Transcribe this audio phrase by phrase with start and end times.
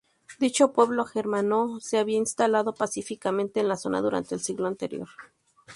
[0.39, 5.09] Dicho pueblo germano se había instalado pacíficamente en la zona durante el siglo anterior.